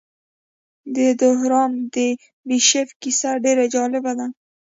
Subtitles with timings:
[0.95, 1.95] د دورهام د
[2.47, 4.27] بیشپ کیسه ډېره جالبه ده.